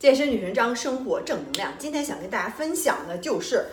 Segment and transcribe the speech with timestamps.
[0.00, 1.74] 健身女神张，生活正能量。
[1.78, 3.66] 今天想跟大家分享的就是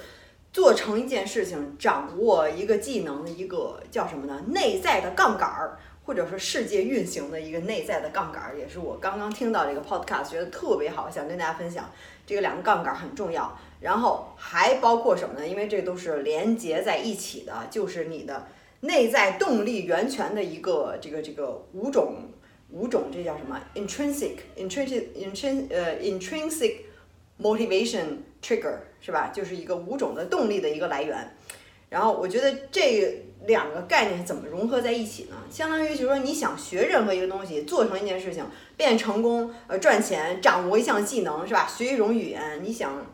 [0.52, 4.44] 做成一件事情，掌握一个技能的一个叫什么呢？
[4.48, 11.90] 内在的杠杆儿，或者说世界运行的一个内在的杠杆儿，也是我刚刚听到这个 podcast 觉得特别好，想跟大家分享。
[12.26, 15.48] 这个两个杠杆儿很重要，然后还包括什么呢？
[15.48, 18.48] 因为这都是连接在一起的，就是你的
[18.82, 22.16] 内在动力源泉的一个这个这个五种。
[22.70, 26.78] 五种，这叫什么？intrinsic intrinsic intrin 呃 intrinsic
[27.40, 29.32] motivation trigger 是吧？
[29.34, 31.36] 就是一个五种的动力的一个来源。
[31.90, 35.38] 然后我觉得这两个概念怎么融合在一起呢？
[35.50, 38.46] 相当于就是说，你想学任何一个东西，做成一件事情，
[38.76, 41.66] 变成功，呃，赚钱，掌握一项技能是吧？
[41.66, 43.06] 学一种语言，你想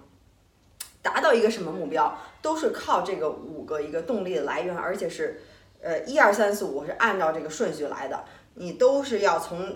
[1.03, 5.39] 达到一个什么目标，都是靠这个五个一个动力的来源，而且是
[5.79, 8.25] 呃一二三四五是按照这个顺序来的。
[8.55, 9.75] 你都是要从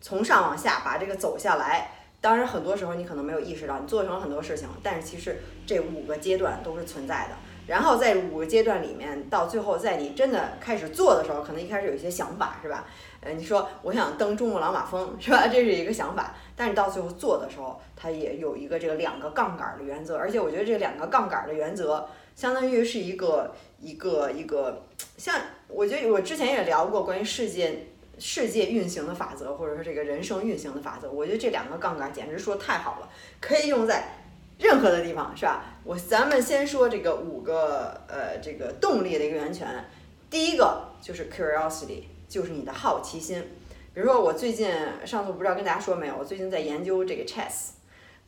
[0.00, 7.36] 从上往下把这个走下来，当然很多时候你可能没有意识到，你做成了很多事情，但是其实这五个阶段都是存在的。
[7.64, 12.86] 然后在五个阶段里面，到最后在你真的开始做的时候，可能一开始有一些想法，是吧？
[13.20, 15.46] 呃，你说我想登珠穆朗玛峰，是吧？
[15.48, 24.82] 这是一个想法，但是到最后做的时候，它也有一个这个两个杠杆的原则，而且我觉得这两个杠杆的原则，相当于是一个一个一个，
[25.16, 27.86] 像我觉得我之前也聊过关于世界。
[28.24, 34.04] 世界运行的法则，或者说这个人生运行的法则，我觉得这两个杠杆简直说太好了，可以用在
[34.58, 35.64] 任何的地方，是吧？
[35.82, 39.84] 我咱们先说这个五个呃这个动力的一个源泉，
[40.30, 43.42] 第一个就是 curiosity，就是你的好奇心。
[43.92, 44.70] 比如说我最近
[45.04, 47.72] 上次不知道跟大家说没有，我最近在研究这个 chess。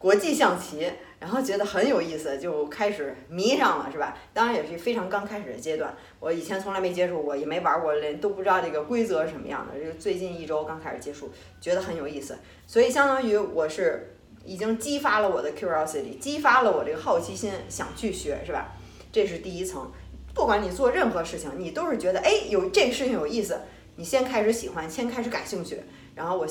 [0.04, 0.86] 国际象棋，
[1.18, 4.14] 然后觉得很有意思，就开始迷上了，是吧？
[4.34, 9.80] 当然也是非常刚开始的阶段，我以前从来没接触过，也没玩过，连都不知道这个规则是什么样的。
[9.80, 18.76] 这个最近一周刚开始接触，觉得很有意思，所以相当于我是已经激发了我的 curiosity，激发了我这个好奇心，想去学，是吧？
[19.10, 19.90] 这是第一层。
[20.34, 23.58] 不管你做任何事情，你都是觉得，哎，有这个事情有意思，
[23.96, 25.80] 你先开始喜欢，先开始感兴趣，
[26.14, 26.46] 然后我。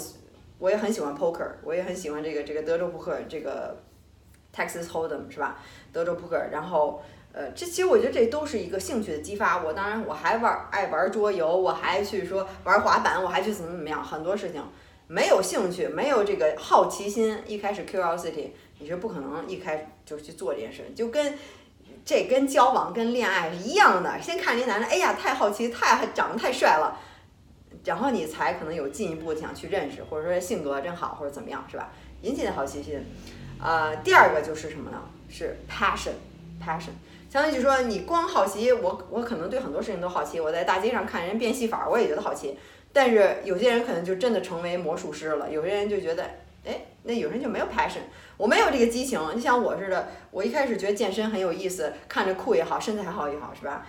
[0.63, 3.75] 我也很喜欢 poker，我也很喜欢这个这个德州扑克，这个
[4.55, 5.59] Texas Hold'em 是吧？
[5.91, 7.03] 德州扑克，然后
[7.33, 9.61] 呃，这其实我觉得这都是一个兴趣的激发。
[9.61, 14.63] 我当然我还玩爱玩桌游，我还去说玩滑板，我还去怎么怎么样，很多事情
[15.07, 21.37] 没有兴趣，没有这个好奇心，一开始 curiosity 你是不可能一开始就去做这件事，就跟
[22.05, 26.97] 这跟交往跟恋爱是一样的，先看这男人，哎呀太好奇，太长得太帅了。
[27.85, 31.91] 然后你才可能有进一步想去认识，或者说性格真好，或者怎么样，是吧？
[32.21, 33.03] 引起的好奇心。
[33.61, 35.01] 呃，第二个就是什么呢？
[35.29, 36.91] 是 passion，passion。
[37.29, 40.39] 相当于就说，你光好奇，我我可能对很多事情都好奇。
[40.39, 42.57] 我在大街上看人变戏法，我也觉得好奇。
[42.91, 46.23] 但是有些人可能就真的成为魔术师了，有些人就觉得，
[46.63, 48.01] 哎，那有人就没有 passion，
[48.37, 49.19] 我没有这个激情。
[49.35, 53.85] 你像我似的，我一开始觉得健身很有意思，看着酷也好，身材好也好，是吧？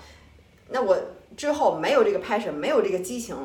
[0.70, 0.96] 那我
[1.36, 3.36] 之后没有这个 passion，没有这个激情。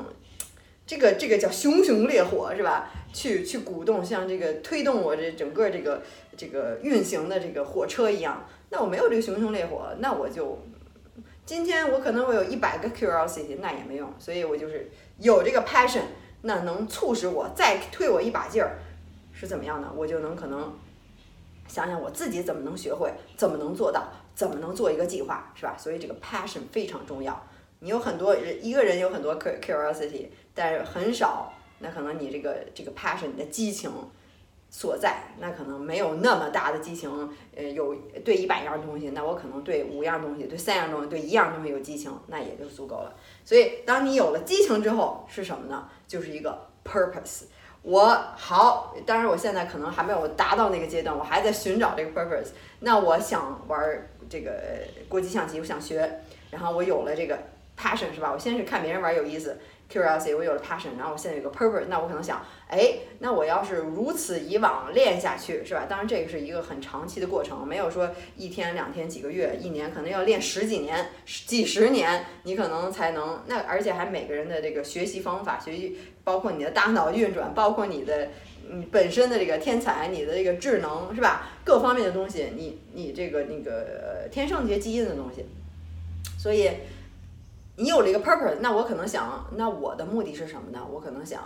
[0.90, 2.90] 这个这个叫熊熊烈火是吧？
[3.14, 6.02] 去去鼓动，像这个推动我这整个这个
[6.36, 8.44] 这个运行的这个火车一样。
[8.72, 10.58] 那我没有这个熊熊烈火，那我就
[11.46, 14.12] 今天我可能我有一百个 curiosity，那也没用。
[14.18, 14.90] 所以我就是
[15.20, 16.06] 有这个 passion，
[16.42, 18.80] 那能促使我再推我一把劲儿，
[19.32, 19.88] 是怎么样的？
[19.96, 20.76] 我就能可能
[21.68, 25.76] 想想我自己怎么能学会，怎么能做到，怎么能做一个计划，是吧？
[25.78, 27.40] 所以这个 passion 非常重要。
[27.82, 30.26] 你有很多人，一个人有很多 curiosity，
[30.62, 33.90] 但是很少，那可能你这个这个 passion，你的激情
[34.70, 37.10] 所在，那可能没有那么大的激情。
[37.56, 43.16] 呃，有对一百样东西，那我可能对五样东西，对三样东西，对一样东西有激情，那也就足够了。
[43.46, 45.88] 所以，当你有了激情之后，是什么呢？
[46.06, 47.44] 就是一个 purpose。
[47.82, 52.50] 我好，当然我现在可能还没有达到那个阶段，我还在寻找这个 purpose。
[52.82, 53.80] 那我想玩
[54.30, 54.62] 这个
[55.08, 56.20] 国际象棋，我想学，
[56.52, 57.40] 然后我有了这个。
[57.82, 58.30] passion 是吧？
[58.30, 59.58] 我先是看别人玩有意思
[59.92, 65.86] ，curiosity，我有了 passion，然后我现在有个 purpose，那我可能想，哎，那我要是如此以往练下去，是吧？
[65.90, 78.30] 当然这个是一个很长期的过程，没有说一天两天几个月，一年可能要练十几年、几十年，你可能才能那，而且还每个人的这个学习方法、学习，包括你的大脑运转，包括你的
[78.70, 81.50] 你本身的这个天才、你的这个智能，是吧？
[81.64, 85.46] 各方面的东西，你你这个那个天生这些基因的东西，
[86.38, 86.70] 所以。
[87.80, 90.86] 你有了一个 purpose，那我可能想，那我的目的是什么呢？
[90.92, 91.42] 我可能想，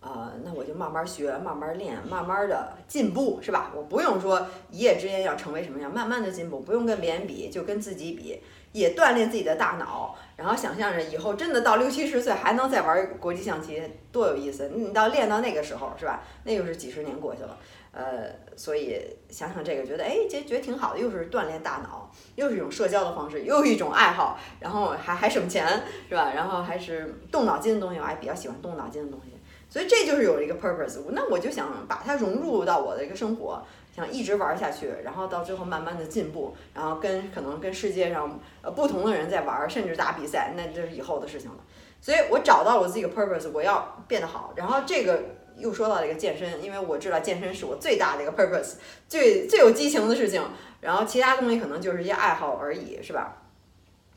[0.00, 3.70] 呃，那我就慢慢学，慢慢练，慢慢的进步，是吧？
[3.76, 8.40] 我不用说一夜之间要成为什么样，慢慢的进步，不用跟别人比，就跟自己比，
[8.72, 14.70] 也锻炼自己的大脑，然后想象着以后真的到六七十岁还能再玩国际象棋，多有意思！
[14.74, 16.22] 你到练到那个时候，是吧？
[16.44, 17.58] 那又是几十年过去了。
[17.98, 18.96] 呃，所以
[19.28, 25.66] 想想这个，觉得哎，这觉得挺好的，又是锻炼大脑，又是一种社交的方式，又一种爱好，然后还还省钱，
[26.08, 26.30] 是吧？
[26.32, 29.32] 然后还是动脑筋的东西，我还比较喜欢动脑筋的东西，
[29.68, 31.00] 所以这就是有了一个 purpose。
[31.10, 33.60] 那我就想把它融入到我的一个生活，
[33.92, 41.56] 想一直玩下去，然后到最后慢慢的进步，然后跟可能跟世界上呃不同的人在玩，甚至打比赛，那这是以后的事情了。
[42.00, 45.20] 所以我找到了我自己的 purpose，我要变得好，然后这个。
[45.58, 48.74] 又说到这个健身，因为我知道健身是我最大的一个 purpose，
[49.08, 50.42] 最最有激情的事情。
[50.80, 53.42] 然后其他东西可能就是一些爱好而已，是吧？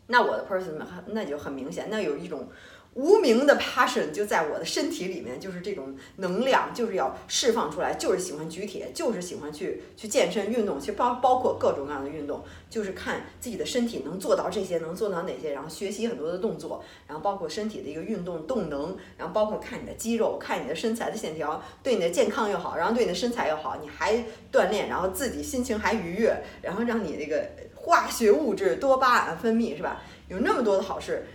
[0.07, 0.71] 那我的 purpose
[1.07, 2.47] 那就很明显，那有一种。
[2.93, 24.15] 无名的 passion 就在我的身体里面，就是这种能量，就是要释放出来，就是喜欢举铁，就是喜欢去去健身运动，去包包括各种各样的运动，就是看自己的身体能做到这些，能做到哪些，然后学习很多的动作，然后包括身体的一个运动动能，然后包括看你的肌肉，看你的身材的线条，对你的健康又好，然后对你的身材又好，你还
[24.51, 30.01] 锻炼，然后自己心情还愉悦，然后让你那个化学物质多巴胺分泌是吧？
[30.27, 31.25] 有那么多的好事。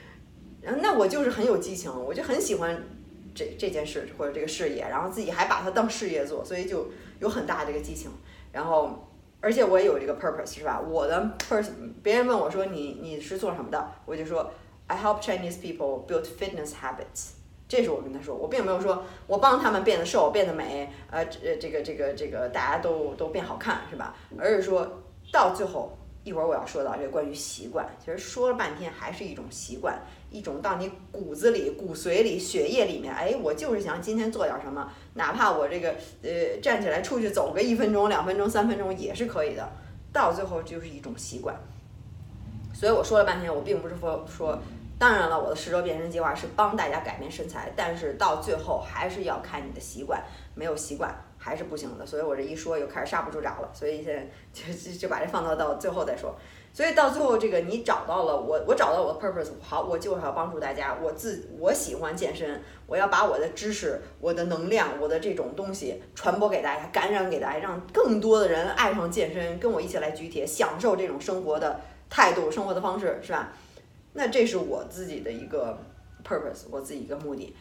[0.66, 2.82] 嗯那我就是很有激情，我就很喜欢
[3.34, 6.88] 这这件事或者这个事业，然后自己还把它当事业做，所以就
[7.20, 8.10] 有很大这个激情。
[8.52, 9.08] 然后，
[9.40, 10.80] 而且我也有这个 purpose 是吧？
[10.80, 11.70] 我的 purpose，
[12.02, 14.50] 别人问我说你你是做什么的，我就说
[14.86, 17.32] I help Chinese people build fitness habits。
[17.68, 24.16] 这是我跟他说，我并没有说我帮他们变得瘦、变得美，呃，这这个这个这个大家都都变好看是吧？
[24.38, 25.02] 而是说
[25.32, 29.96] 到最后一会儿我要说到这关于习惯，其实说了半天还是一种习惯。
[30.28, 35.94] 一种到你骨子里、骨髓里、血液里面，哎，我就是想今天做点什么，哪怕我这个
[36.24, 39.70] 呃站起来出去走个一分钟、两分钟、三分钟也是可以的。
[40.12, 41.54] 到最后就是一种习惯。
[42.74, 44.58] 所以我说了半天，我并不是说说，
[44.98, 50.20] 当然了，我的十周变身计划是帮大家改变身材，但是到最后还是要看你的习惯，
[50.56, 51.14] 没有习惯
[51.46, 52.04] 还是不行的。
[52.04, 56.34] 所以我这一说又开始刹不住闸了，所以现在 就就就把这放到到最后再说。
[56.72, 60.98] 所以到最后，这个你找到了我，我找到我的 purpose，好，我就是要帮助大家。
[61.00, 73.52] 我自我喜欢健身，我要把我的知识、我的能量、我的这种东西传播给大家，感染给大家，让更多的人爱上健身，跟我一起来举铁，享受这种生活的态度、生活的方式，是吧？
[74.12, 75.78] 那这是我自己的一个
[76.22, 77.54] purpose，我自己一个目的。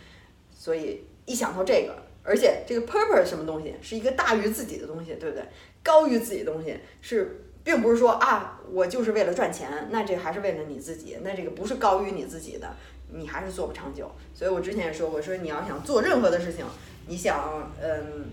[0.54, 5.46] 所以一想到这个，而且这个 purpose 什么东西，是一个大于自己的东西，对不对？
[5.84, 7.42] 高于自己的东西是。
[7.66, 12.76] 并不是说啊，我就是为了赚钱，那这还是为了你自己，那这个不是高于你自己的，
[13.12, 14.12] 你还是做不长久。
[14.36, 16.64] 所以我之前也说过，说你要想做任何的事情，
[17.08, 18.26] 你想，嗯，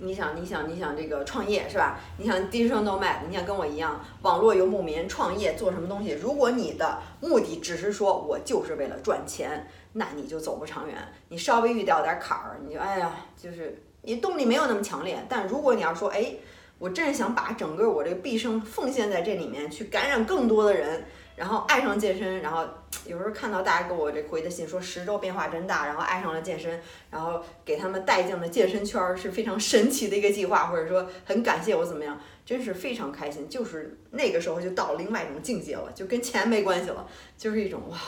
[0.00, 1.98] 你想，你想，你想这个创业是吧？
[2.18, 6.10] 你想 digital nomad，你想跟我一样，网络游牧民创业做什么东西？
[6.20, 10.96] 如果你的目的只是说我就是为了赚钱，那你就走不长远。
[11.28, 15.24] 你稍微遇到点坎儿，你就哎呀，就是你动力没有那么强烈。
[15.28, 16.34] 但如果你要说，哎。
[16.80, 21.04] 我真是想把整个我这个毕生奉献在这里面，去感染更多的人，
[21.36, 22.40] 然后爱上健身。
[22.40, 22.66] 然后
[23.04, 33.46] 有时候看到大家给我这回的信说十周变化真大，然后爱上了健身，然后给他们带进了健身圈是非常神奇的一个计划，或者说很感谢我怎么样，真是非常开心。
[33.46, 37.98] 就是那个时候就到了另外一种境界了，就跟钱没关系了，就是一种哇。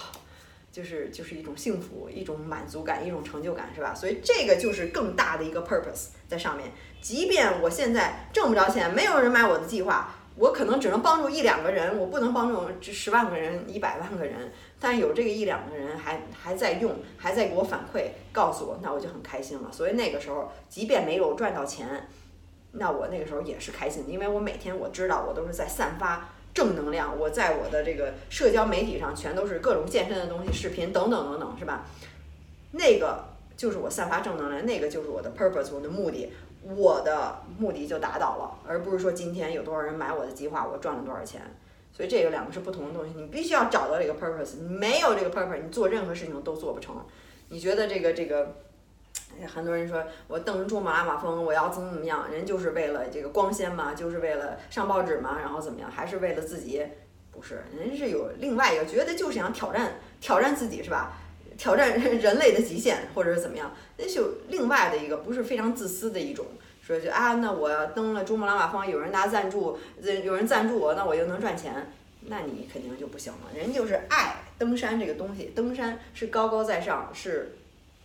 [0.73, 3.95] 就是就是一种幸福，一种满足感，一种成就感，是吧？
[3.95, 6.73] 所以这个就是更大的一个 purpose 在上面。
[7.03, 14.51] 即便我现在挣不着钱，没有人买我的计划，我可能只能帮助一两个人，我不能帮助这十万个人、一百万个人。
[14.81, 19.71] 但有这个一两个人还还在用，还在给我反馈，告诉我，那我就很开心了。
[19.71, 22.09] 所以那个时候，即便没有赚到钱，
[22.73, 26.31] 那我那个时候也是开心的，因为我每天我知道我都是在散发。
[26.55, 31.87] 正能量，我在我的这个社交媒体上全都是各种健身的东西、视频等等等等，是吧？
[32.73, 33.25] 那个
[33.57, 36.33] 就是我散发正能量，那个就是我的 purpose，我的目的，
[36.77, 41.41] 我的目的就达到了，而不是说今天有多少人买我的计划，我赚了多少钱。
[41.95, 46.97] 所以这个两个是不同的东西，你必须要找到这个 purpose，你没有这个 purpose，你做任何事情都做不成。
[47.49, 48.57] 你觉得这个这个？
[49.47, 52.31] 很多人说我登珠穆朗玛峰，我要怎么怎么样？
[52.31, 55.91] 人就是为了这个光鲜嘛，就是为了上报纸嘛，然后怎么样？
[55.91, 56.83] 还是为了自己？
[57.31, 61.15] 不是，人是有另外一个，觉得就是想挑战挑战自己，是吧？
[61.57, 63.73] 挑战人类的极限，或者是怎么样？
[63.97, 66.45] 那是有另外的一个，不是非常自私的一种，
[66.83, 69.79] 说就啊，那我要登了珠穆朗玛峰，有人拿赞助，
[70.25, 71.91] 有人赞助我，那我又能赚钱，
[72.27, 73.39] 那你肯定就不行了。
[73.55, 77.57] 人就是爱登山这个东西，登山是高高在上，是。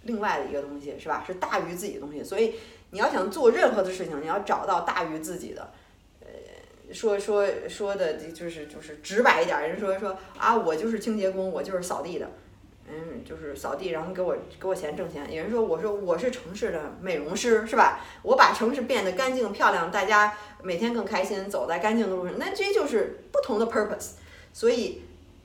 [0.07, 1.23] 另外的一个东西是吧？
[1.27, 2.55] 是大于自己的东西，所以
[2.89, 5.71] 你要想做任何的事情，你要找到大于自己的。
[6.21, 12.31] 呃，说说说的就是就是直白一点，人说说啊，我就是清洁工，我就是扫地的，
[12.87, 15.31] 嗯，就是扫地，然后给我给我钱挣钱。
[15.31, 17.99] 有人说，我说我是城市的美容师，是吧？
[18.23, 20.33] 我把城市变得干净漂亮，大家
[20.63, 22.37] 每天更开心，走在干净的路上。
[22.39, 24.11] 那这就是不同的 purpose。
[24.53, 25.03] 所以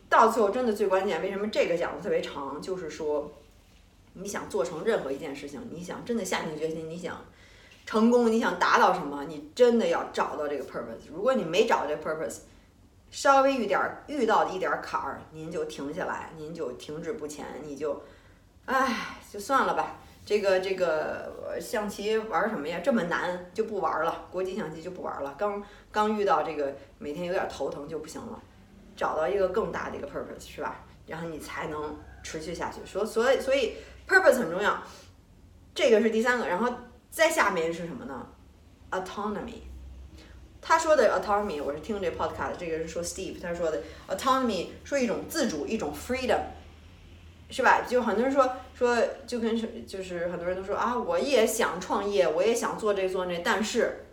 [0.09, 2.61] 到最后，真的最关键，为什么这个讲的特别长？
[2.62, 3.31] 就是说，
[4.14, 7.25] 你想做成任何一件事情，你想真的下定决心，你想
[7.87, 11.11] 成功，你想达到什么，你真的要找到这个 purpose。
[11.12, 12.40] 如果你没找这个 purpose，
[13.11, 18.02] 稍微遇点遇到一点坎儿，您就停下来，您就停滞不前，你就，
[18.66, 19.99] 唉，就算了吧。
[20.25, 22.81] 这个这个象棋玩什么呀？
[22.83, 25.35] 这么难就不玩了，国际象棋就不玩了。
[25.37, 28.40] 刚刚遇到这个每天有点头疼就不行了，
[28.97, 30.85] 找到一个更大的一个 purpose 是吧？
[31.09, 32.81] 然后你才能持续下去。
[32.87, 33.75] 说所以所以
[34.12, 34.83] purpose 很重要，
[35.75, 36.47] 这个是第三个。
[36.47, 36.71] 然后
[37.11, 38.26] 再下面是什么呢
[38.90, 39.62] ？autonomy。
[40.61, 46.38] 他说的 autonomy，我是听这 podcast，这个是说 Steve 他说的 autonomy，说一种自主，一种 freedom，
[47.50, 47.83] 是吧？
[47.88, 54.04] 就很多人说说就跟就是很多人都说啊，我也想创业，我也想做这做那，但是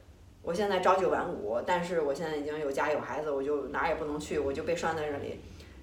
[0.41, 5.39] 我现在朝九晚五，但是我现在已经有家有孩子，我就哪也不能去，我就被拴在这里。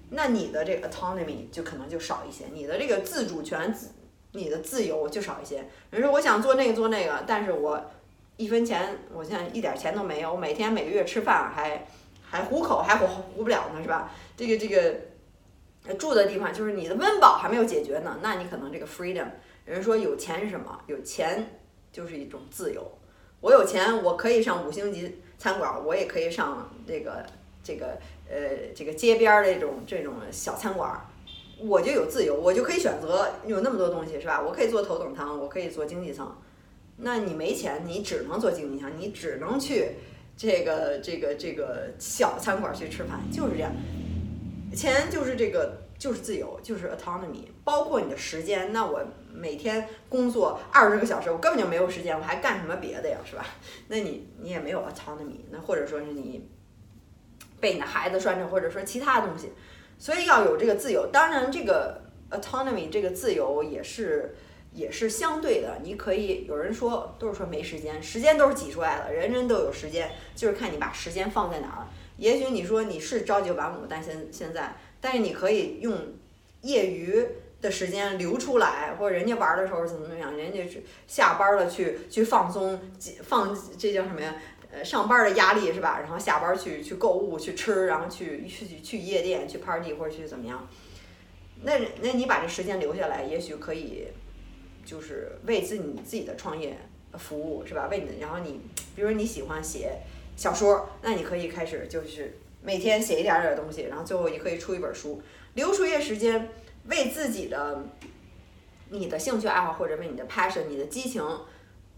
[0.09, 3.91] 那你的这个 autonomy 就可能就少一些，你的这个自主权、自
[4.37, 5.65] 你的自由就少一些。
[5.89, 7.83] 人说我想做那个做那个，但是我。
[8.39, 10.31] 一分钱，我现在一点钱都没有。
[10.31, 11.87] 我每天每个月吃饭还
[12.21, 14.11] 还糊口，还糊糊不了呢，是吧？
[14.37, 19.25] 这个这个住的地方就是你的温饱还没有解决呢，那你可能这个 freedom。
[19.65, 20.79] 人说有钱是什么？
[20.85, 21.57] 有钱
[21.91, 22.87] 就是一种自由。
[23.41, 27.25] 我有钱，我可以上五星级餐馆，我也可以上这个
[27.63, 27.97] 这个
[28.29, 28.37] 呃
[28.75, 31.06] 这个街边儿这种这种小餐馆，
[31.59, 34.41] 我就有自由，我就可以选择有那么多东西，是吧？
[34.41, 36.39] 我可以坐头等舱，我可以坐经济舱。
[36.97, 39.91] 那你没钱，你只能做经济舱，你只能去
[40.35, 43.71] 这个这个这个小餐馆去吃饭，就是这样。
[44.75, 48.71] 钱就是这个，就是自由，就是 autonomy，包括你的时间。
[48.73, 49.01] 那我
[49.33, 53.45] 每天工作二十个小时，我根本就没有时间，我还干什么别的呀，是吧？
[53.87, 56.47] 那你你也没有 autonomy，那或者说是你
[57.59, 59.51] 被你的孩子拴着，或者说其他东西，
[59.97, 61.07] 所以要有这个自由。
[61.11, 62.01] 当然，这个
[62.31, 64.35] autonomy 这个自由也是。
[64.73, 71.87] 也是相对的，你可以有人说都是说没时间，时间都是挤出来的，人人都有时间，就是看你把时间放在哪儿。
[72.17, 75.97] 也许你说你是朝九晚五，但现现在，但是你可以用
[76.61, 77.25] 业余
[77.59, 82.79] 的时间留出来，或者人家玩的时候怎么怎么样，人家是下班了去去放松，
[83.23, 84.35] 放这叫什么呀？
[84.71, 85.99] 呃，上班的压力是吧？
[85.99, 90.67] 然后下班去去购物去吃，然后去去去夜店去 party 或者去怎么样？
[91.63, 94.07] 那那你把这时间留下来，也许可以。
[94.85, 96.77] 就是为自你自己的创业
[97.15, 97.89] 服务是吧？
[97.91, 98.61] 为你的，然后你，
[98.95, 99.91] 比如说你喜欢写
[100.37, 105.21] 小说，那你可以开始就是每天写一点点东西，然后最后也可以出一本书，
[105.55, 106.47] 留出一些时间
[106.85, 107.85] 为自己的
[108.89, 111.21] 你的兴趣爱好或者为你的 passion、你的激情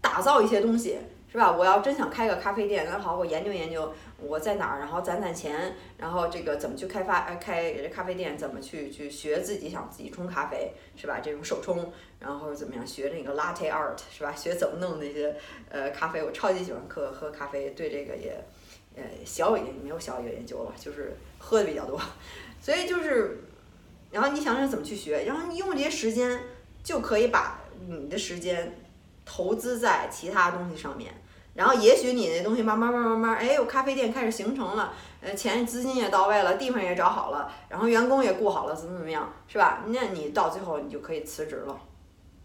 [0.00, 0.98] 打造一些东西。
[1.30, 1.52] 是吧？
[1.52, 11.20] 我要真想开个咖啡店，那好，我研究研究我在哪儿，然后攒攒钱，然后这个怎么去开发呃开咖啡店，怎么去去学自己想自己冲咖啡，是吧？
[11.22, 14.34] 这种手冲，然后怎么样学那个 latte art，是吧？
[14.34, 15.32] 学怎么弄那些
[15.68, 18.36] 呃咖啡，我超级喜欢喝喝咖啡，对这个也
[18.96, 22.00] 呃小有研没有小有研究了，就是喝的比较多，
[22.60, 23.38] 所以就是，
[24.10, 26.40] 然后你想想怎么去学，然后你用这些时间
[26.82, 28.74] 就可以把你的时间。
[29.32, 31.14] 投资在其他东西上面，
[31.54, 39.84] 然后也许你那东西慢慢慢慢慢，哎，我咖啡店开始形成了，呃，钱资金也到位了，地方也找好了，然后员工也雇好了，怎么怎么样，是吧？
[39.88, 41.80] 那你到最后你就可以辞职了，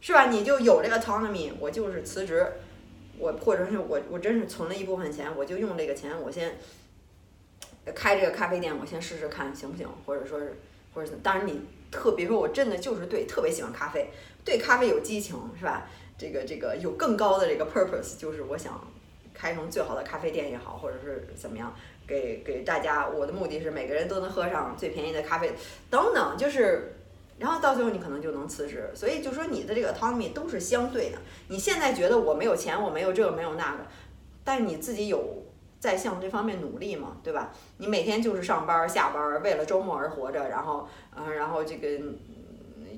[0.01, 0.25] 是吧？
[0.29, 2.51] 你就有这个 autonomy，我就是辞职，
[3.19, 6.57] 我或者是我我真是存了一部分钱，我就用这个钱，我先
[7.93, 10.59] 开这个咖啡店，我先试试看行不行，或者说是
[10.93, 14.09] 或者当然你特别说我真的就是对特别喜欢咖啡，
[14.43, 15.87] 对咖啡有激情，是吧？
[16.17, 18.79] 这个这个有更高的这个 purpose，就是我想
[19.33, 21.73] 开成最好的咖啡店也好，或者是怎么样，
[22.07, 25.53] 给给大家，我的目的是每个人都能喝上最便宜的咖啡，
[25.89, 26.95] 等等，就是，
[27.37, 28.89] 然后到最后你可能就能辞职。
[28.95, 31.17] 所以就说你的这个 Tommy 都是相对的。
[31.49, 33.79] 你现在觉得我没有钱，我没有这个没有那个，
[34.43, 35.43] 但是你自己有
[35.81, 37.51] 在向这方面努力嘛，对吧？
[37.77, 41.87] 你每天就是上班下班，为了周末而活着，然后嗯，然后这个。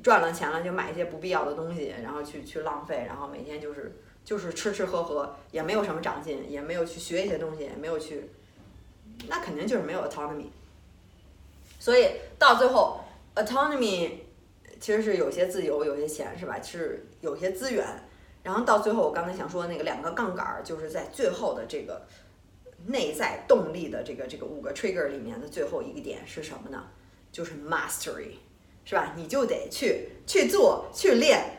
[0.07, 8.29] 赚了钱了就买一些不必要的东西，然后去去浪费，然后每天就是就是吃吃喝喝，也没有什么长进，也没有去学一些东西，也没有去，
[9.27, 10.45] 那肯定就是没有 autonomy。
[11.77, 12.09] 所以
[12.39, 13.01] 到最后
[13.35, 14.11] ，autonomy
[14.79, 16.57] 其实是有些自由，有些钱，是吧？
[16.61, 17.85] 是有些资源。
[18.43, 22.07] 然后到最后，我刚才想说那个两个杠杆，就是在最后的这个
[22.85, 26.87] 内在动力的这个这个五个 trigger 里面的最后一个点是什么呢？
[27.29, 28.37] 就是 mastery。
[28.87, 29.11] 是吧？
[29.17, 31.57] 你就得去去做去练，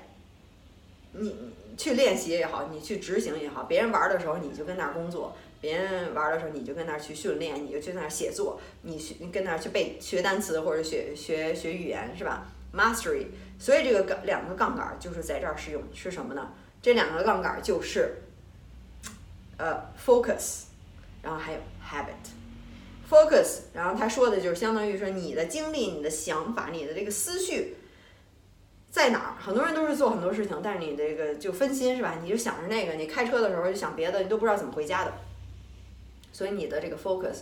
[1.12, 1.36] 你
[1.76, 13.26] 去练习也好，你去执行也好，别人玩的时候你就跟那儿工作，别人玩的时候你就跟那儿去训练，你就去那儿写作，你去跟那儿去背学单词或者学学学语言，是吧？Mastery，
[13.58, 16.54] 所以这个杠两个杠杆就是在这儿使用，是什么呢？
[16.80, 18.22] 这两个杠杆就是
[19.58, 20.62] 呃 focus，
[21.22, 22.37] 然后还有 habit。
[23.08, 27.76] focus，然后他说的就是相当于说你的经历、你的想法、你的这个思绪
[28.90, 29.34] 在哪儿？
[29.40, 32.18] 很多人都是做很多事情，但是你这个就分心是吧？
[32.22, 35.12] 你就想着那个，你开车的时候就想别的，你都不知道怎么回家的。
[36.32, 37.38] 所以你的这个 focus，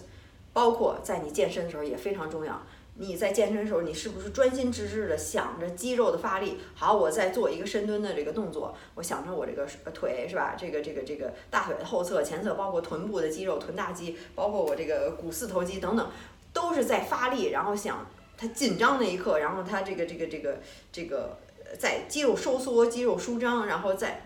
[0.53, 2.63] 包括在你健身的时候也非常重要。
[2.99, 6.57] 你在健身的时候，你是不是专心致志的想着肌肉的发力？
[6.75, 10.57] 好，我在做一个深蹲的这个动作，我想着我这个腿是吧？
[10.59, 16.11] 这个这个这个大腿的后侧、前侧，包括臀部的肌肉、臀大肌，包括我这个股四头肌等等，
[16.55, 17.51] 都是在发力。
[17.51, 18.07] 然后想
[18.39, 20.59] 它紧张那一刻，然后它这个这个这个
[20.91, 21.39] 这个
[21.79, 24.23] 在肌肉收缩、肌肉舒张，然后在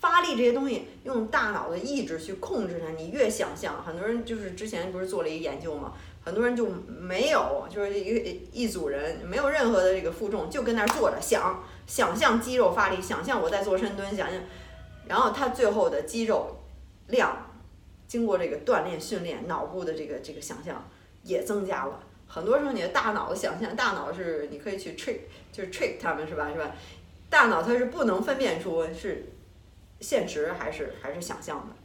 [0.00, 2.92] 发力这些东西，用大脑的意志去控制它。
[2.92, 5.92] 你越想象，很多人就是之前不是做了一个研究吗？
[6.26, 14.42] 很多人就没有，就是一个一组人，没有任何的这个负重，就跟那儿坐着想，想象肌肉发力，想象我在做深蹲，想象，
[15.06, 16.58] 然后他最后的肌肉
[17.06, 17.54] 量，
[18.08, 20.84] 经过这个锻炼训练，脑部的这个这个想象
[21.22, 22.00] 也增加了。
[22.26, 25.20] 很多时候你的大脑的想象，大脑是你可以去 trick，
[25.52, 26.50] 就是 trick 他们是吧？
[26.52, 26.74] 是吧？
[27.30, 29.32] 大脑它是不能分辨出是
[30.00, 31.76] 现实还是还是想象的。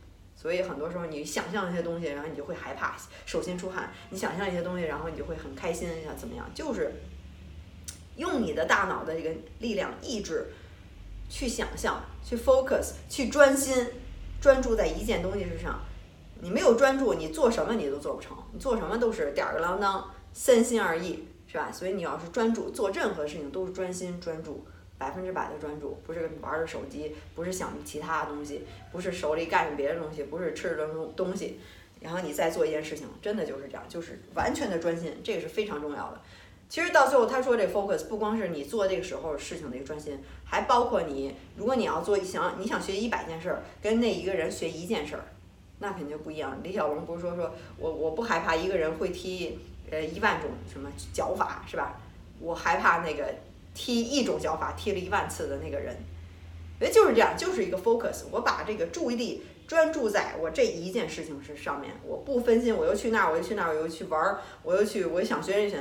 [0.41, 3.93] 所以很多时候你想象一些东西，然后你就会害怕，手心出汗。
[4.10, 6.50] 你想象一些东西，然后你就会很开心，想怎么样？
[6.51, 6.91] 就是
[8.15, 9.29] 用你的大脑的这个
[9.60, 10.48] 力量、意志
[11.29, 13.86] 去想象、去 focus、去专心，
[14.41, 15.79] 专注在一件东西之上。
[16.41, 21.71] 你没有专注，你做什么你都做不成，你做什么都是吊儿郎当、三心二意，是吧？
[21.71, 24.65] 所以你要是专注，做任何事情都是专心专注。
[25.01, 31.60] 百分之百的专注，不是玩着手机，不是想其他的东西，不是手里干着别的东西，不是吃着东东西，
[32.00, 36.21] 然后你再做一件事情，真的就是这样，就是完全的专心，这个是非常重要的。
[36.69, 45.26] 其实到最后他说这 focus 不光是你做这个时候事情的一个专心，还包括你，如果你要做想你想学一百件事儿，跟那一个人学一件事儿，
[45.80, 46.60] 那肯定不一样。
[46.62, 49.58] 李小龙不是说说我我不害怕一个人会踢
[49.89, 51.99] 呃一万种什么脚法是吧？
[52.39, 53.34] 我害怕那个。
[53.73, 55.95] 踢一种脚法踢了一万次的那个人，
[56.79, 58.23] 哎，就是这样，就是一个 focus。
[58.31, 65.77] 我把这个注意力专注在我这一件事情是上面，我不分心，我又去那儿，我又去那儿，我又去玩儿，我又去，我想学人学，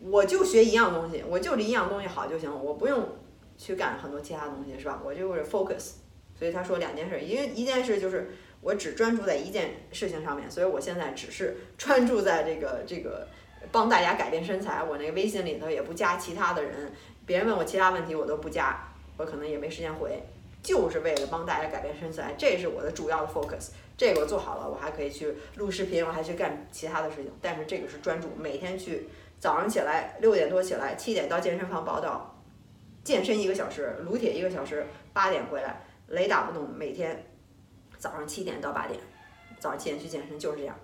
[0.00, 3.08] 我就学一样东西，我就这一样东西好就行，我不用
[3.56, 5.00] 去干很多其他东西，是吧？
[5.04, 5.92] 我就是 focus。
[6.38, 13.28] 所以他说两件事，因为一件事就是我只专注在一件事情上面，所以我现在只是专注在这个这个
[13.70, 16.92] 帮大家改变身材，我那个微信里头也不加其他的人。
[17.24, 20.22] 别人问我其他问题，我都不加，我可能也没时间回，
[20.62, 23.70] 就是为了帮大家改变身材，这是我的主要的 focus。
[23.96, 27.30] 这个我做好了，我还可以去录视频，我还去干其他的事情。
[27.40, 29.08] 但是这个是专注，每天去
[29.38, 32.34] 早上起来六点多起来，七点到健身房报道，
[33.04, 37.24] 健身一个小时，撸铁一个小时，八点回来，雷打不动，每天
[37.98, 38.98] 早上七点到八点，
[39.60, 40.74] 早上七点去健身，就是这样。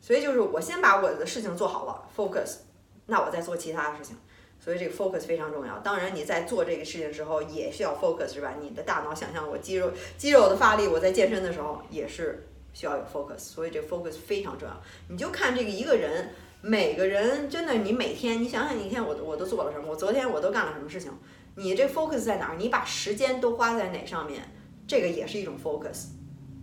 [0.00, 2.58] 所以就是我先把我的事情做好了，focus，
[3.06, 4.16] 那我再做其他的事情。
[4.58, 5.78] 所以这个 focus 非常重要。
[5.78, 8.54] 当然，你在做这个事情的时候也需要 focus，是吧？
[8.60, 13.38] 你的大脑想象我肌肉肌肉的发力，我在健身的时候也是需要有 focus。
[13.38, 14.82] 所以这个 focus 非常重要。
[15.08, 16.30] 你就看这个一个人，
[16.62, 19.88] 每个人真的，你每天你想想，一天我我都做了什么？
[19.88, 21.12] 我昨天我都干了什么事情？
[21.54, 22.56] 你这 focus 在哪儿？
[22.58, 24.42] 你把时间都花在哪上面？
[24.86, 26.06] 这个也是一种 focus，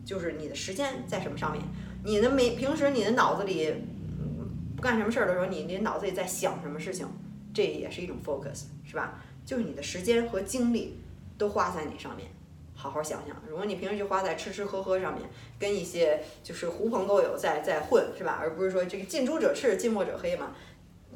[0.05, 1.61] 就是你的时间在什么上面？
[2.05, 3.73] 你的每平时你的脑子里
[4.75, 7.07] 不干什么事儿的时候，你你脑子里在想什么事情？
[7.53, 9.21] 这也是一种 focus，是吧？
[9.45, 10.97] 就是你的时间和精力
[11.37, 12.29] 都花在哪上面？
[12.75, 13.35] 好好想想。
[13.47, 18.37] 如果你平时就花在吃吃喝喝上面，跟一些就是狐朋狗友在在混，是吧？
[18.41, 20.55] 而不是说这个近朱者赤，近墨者黑嘛。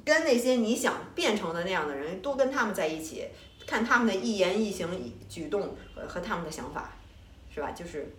[0.05, 3.25] 跟那些你想变成的那样的人，多跟他们在一起，
[3.65, 4.87] 看他们的一言一行、
[5.27, 6.91] 举动和和他们的想法，
[7.53, 7.71] 是吧？
[7.71, 8.13] 就是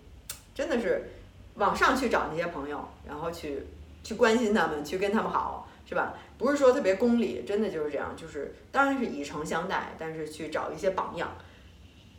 [0.54, 1.10] 真的是
[1.54, 3.64] 往上去找那些朋友，然后去
[4.02, 5.67] 去关心他们，去跟他们好。
[5.88, 6.14] 是吧？
[6.36, 8.14] 不是说特别功利，真的就是这样。
[8.14, 11.34] 就是当然是以诚相待，但是去找一些榜样，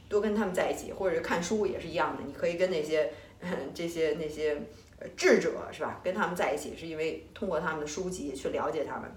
[0.09, 2.23] 多跟他们在一起，或者是看书也是一样的。
[2.25, 3.11] 你可以跟那些
[3.75, 4.59] 这些那些
[5.15, 6.01] 智者是吧？
[6.03, 9.07] 跟他们在一起，是因为通过他们的书籍去了解他们，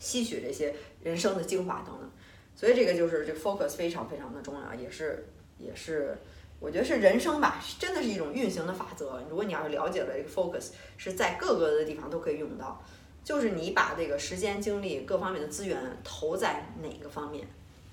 [0.00, 2.10] 吸取这些人生的精华等等。
[2.56, 6.18] 所以这个就是这 focus 非常非常的重要，也是也是
[6.58, 9.22] 我觉得是人生吧，真的是一种运行的法则。
[9.30, 12.82] 如果你要是了解了这个 focus，是在各个的地方都可以用到。
[13.28, 17.46] 就是你把这个时间、精力各方面的资源投在哪个方面，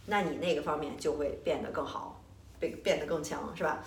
[0.06, 2.22] 那你那个方面就会变得更好，
[2.58, 3.84] 变变得更强，是吧？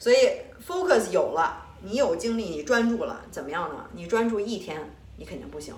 [0.00, 0.16] 所以
[0.60, 3.88] focus 有了，你有精力，你专注了，怎么样呢？
[3.92, 4.80] 你专注一天，
[5.16, 5.72] 你肯定不行。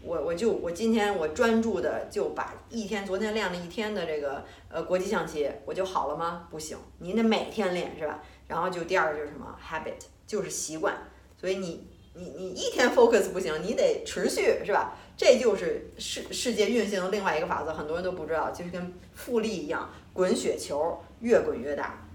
[0.00, 6.46] 我我就我今天我专注的就把一天昨天练了一天的这个呃国际象棋，我就好了吗？
[6.52, 8.22] 不行，你得每天练，是吧？
[8.46, 10.96] 然后就第二个就是什么 habit，就是习惯。
[11.36, 14.96] 所以你你你一天 focus 不行，你得持续，是吧？
[15.16, 22.06] 这就是世世界运行的另外一个法则，很多人都不知道，就是跟复利一样，滚雪球越滚越大。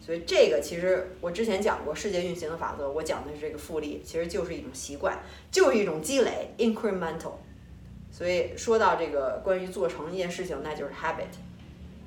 [0.00, 5.18] 所以这个其实我之前讲过世界运行的法则，我讲的是这个复利，其实就是一种习惯，
[5.50, 7.32] 就是一种积累 （incremental）。
[8.10, 11.36] 所以说到这个关于做成一件事情，那就是 habit。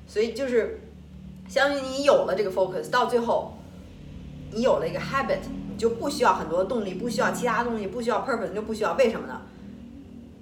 [0.06, 0.80] 所以就是，
[1.48, 3.52] 相当于你有了这个 focus，到最后
[4.50, 5.38] 你有了一个 habit，
[5.80, 9.40] 就不需要很多动力，不需要其他东西，不需要 purpose，就不需要为什么呢？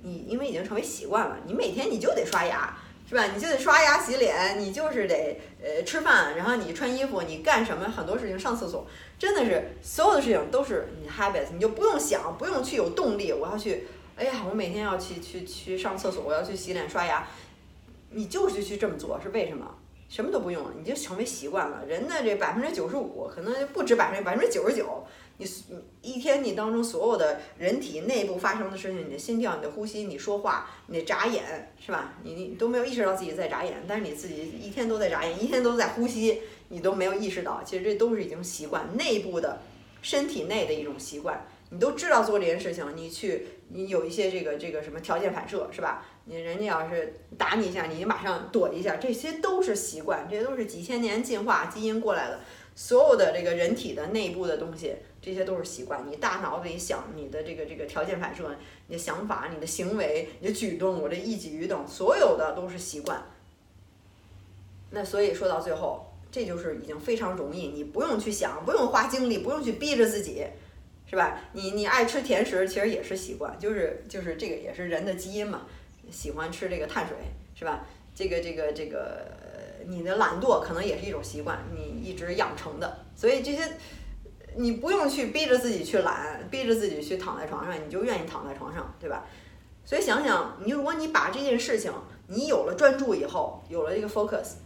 [0.02, 2.76] 你因为已经成为习惯了，你每天你就得刷牙。
[3.08, 3.24] 是吧？
[3.34, 7.88] 你就得刷牙洗脸，你就是得呃吃饭，然后你穿衣服，你干什么？
[7.88, 8.86] 很多事情上厕所，
[9.18, 13.32] 真的是所有的事情都是你 habit，你就不用想，不用去有动力。
[13.32, 17.26] 我要去，哎呀，我每天要去去去上厕所，我要去洗脸刷牙，
[18.10, 19.66] 你就是去这么做，是为什么？
[20.10, 21.86] 什么都不用了，你就成为习惯了。
[21.86, 25.02] 人的这百分之九十五，可能不止百分之百分之九十九。
[25.38, 25.46] 你
[26.02, 32.14] 一天你当中所有的人体内部发生的事情，你的心跳、你的呼吸、你说话、你眨眼，是吧？
[32.24, 37.62] 你你都没有意识到自己在眨眼，但是你自己一天都在眨眼，一天都在呼吸，你都没有意识到。
[37.64, 39.60] 其实这都是已经习惯，内部的
[40.02, 41.46] 身体内的一种习惯。
[41.70, 46.04] 你都知道做这件事情，你去你有一些这个这个什么条件反射，是吧？
[46.24, 52.40] 你人家要是打你一下，你马上躲一下，这些都是习惯，这些都是几千年进化基因过来的。
[52.80, 56.08] 所有的这个人体的内部的东西，这些都是习惯。
[56.08, 58.54] 你大脑里想你的这个这个条件反射，
[58.86, 63.20] 你的想法、你的行为、你的举动，我这一举一动，所有的都是习惯。
[64.90, 70.46] 那所以说到最后，这就是已经非常容易，你不用去想，不用花精力，不用去逼着自己，
[71.10, 71.40] 是吧？
[71.54, 75.66] 你你爱吃甜食，其实也是习惯，就是就是这个也是人的基因嘛，
[76.12, 77.16] 喜欢吃这个碳水，
[77.56, 77.84] 是吧？
[78.14, 79.47] 这个这个这个。
[79.88, 83.62] 你的懒惰可能也是一种习惯，你一直养成的，所以这些
[84.54, 89.24] 你不用去逼着自己去懒，逼着自己去躺在床上，你就愿意躺在床上，对吧？
[89.86, 91.90] 所以想想，你如果你把这件事情，
[92.26, 94.56] 你有了专注以后，有了这个 focus，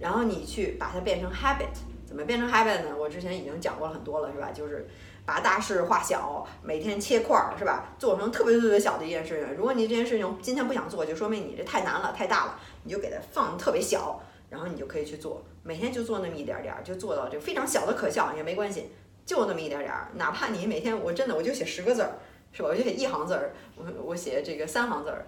[0.00, 1.68] 然后你去把它变成 habit，
[2.04, 2.96] 怎么变成 habit 呢？
[2.98, 4.50] 我之前已经讲过了很多了，是吧？
[4.50, 4.88] 就是
[5.24, 7.94] 把大事化小，每天切块儿，是吧？
[8.00, 9.54] 做成特别特别小的一件事情。
[9.54, 14.20] 如果你这件事情今天不想做，就说明你这太难了，太大了，你就给它放特别小。
[14.50, 18.90] 然后你就可以去做，每天就做那么一点点儿，就做到这非常小的可笑也没关系，
[19.24, 20.08] 就那么一点点儿。
[20.16, 22.18] 哪怕你每天我真的我就写十个字儿，
[22.52, 22.68] 是吧？
[22.68, 25.26] 我就写一行字儿，我我写这个三行字儿，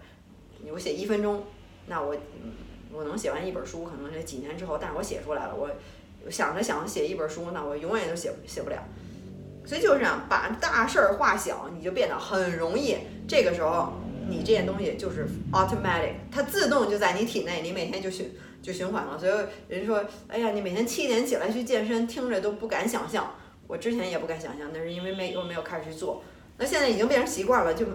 [0.73, 1.45] 我写一分钟，
[1.87, 2.17] 那我
[2.93, 5.55] 我能写完一本书，可能是几年之后，但是我写出来了。
[5.55, 5.71] 我
[6.31, 8.83] 想着想着写一本书，那我永远都写写不了。
[9.65, 12.97] 所以就是这样，把大事儿化小，你就变得很容易。
[13.29, 13.93] 这个时候，
[14.29, 18.33] 你这件东西就是 automatic，它自动就在你体内，你每天就去。
[18.63, 19.33] 就循环了，所以
[19.69, 23.35] 人说，哎呀，你每天七点起来去健身，听着都不敢想象。
[23.67, 26.23] 我之前也不敢想象，那是因为没有没有开始去做。
[26.59, 27.87] 那现在已经变成习惯了，就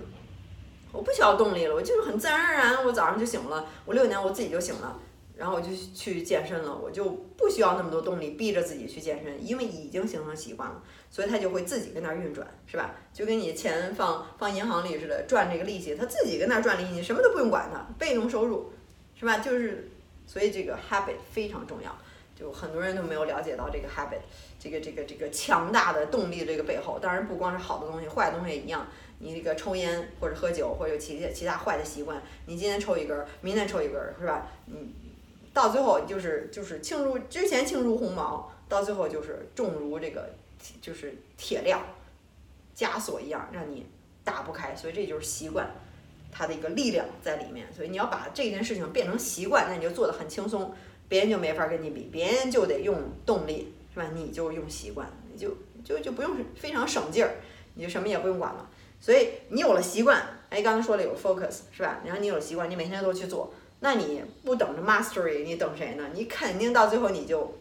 [0.91, 3.65] 我不需要动力了，我就是很自然而然，我早上就醒了。
[3.86, 4.99] 我六点我自己就醒了，
[5.36, 7.06] 然后我就去健身了，我就
[7.38, 12.95] 不需要那么多动力逼着自己去健身，因为已经形成习惯了，所以它就会自己跟那儿运转，是吧？
[13.13, 18.71] 就跟你钱放放银行里似的，赚这个利息，它自己跟那儿赚利息，什么都不用管它，被动收入，
[19.15, 19.38] 是吧？
[19.38, 19.91] 就是。
[20.27, 21.97] 所以这个 habit 非常重要，
[22.35, 24.19] 就很多人都没有了解到这个 habit，
[24.59, 28.85] 这个这个这个强大的动力这个背后，当然不光是好的东西，坏的东西也一样。
[29.19, 34.45] 你这个抽烟或者喝酒或者有其其他坏的习惯，你今天抽一根，明天抽一根，是吧？
[34.67, 34.93] 你
[35.53, 40.29] 到最后就是就是轻如之前轻如鸿毛，到最后就是重如这个
[40.79, 41.75] 就是铁链
[42.75, 43.87] 枷锁一样，让你
[44.23, 44.75] 打不开。
[44.75, 45.67] 所以这就是习惯。
[46.38, 50.71] 它的一个力量在里面，所以你要把这件事情变成习惯，那你就做的很轻松，
[51.10, 52.95] 别人就没法跟你比，别人就得用
[53.26, 54.08] 动力，是吧？
[54.13, 57.38] 你就用习惯，你就就就不用非常省劲儿，
[57.73, 58.69] 你就什么也不用管了。
[59.02, 60.21] 所以你有了习惯，
[60.52, 62.02] 哎，刚才说了有 focus，是吧？
[62.06, 66.12] 然后你有了习惯，你每天都去做，那你不等着 mastery，你等谁呢？
[66.13, 67.56] 你肯定到最后你就，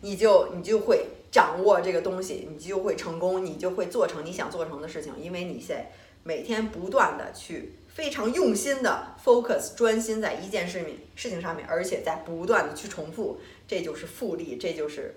[0.00, 5.92] 你就你就会掌握这个东西，你就会成功，你就会做成你想做成的事情，因为你在。
[6.22, 15.16] 每天不断的去非常用心的 focus 专心在一件事情事情上面，而且在不断的去重复，这就是复利，这就是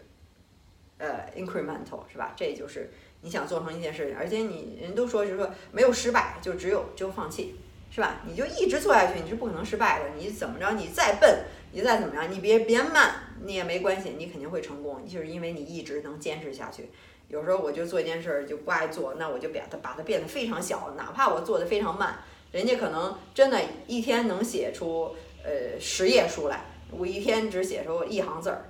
[0.98, 2.34] 呃 incremental 是吧？
[2.36, 7.56] 这就是你想做成一件事情，而且你人都说就是说没有失败，就只有只有放弃，
[7.92, 8.22] 是吧？
[8.28, 10.10] 你就一直做下去，你是不可能失败的。
[10.18, 16.90] 你怎么着，你再笨，你再怎么样，你别别慢，你也没关系，你肯定会成功，就是因为你一直能坚持下去。
[17.34, 22.20] 有时候我就做一件事儿就不爱做，那我就把它把它变得非常小，哪怕我做的非常慢，
[22.52, 28.70] 人家可能真的一天能写出呃十页书来，我一天只写出一行字儿，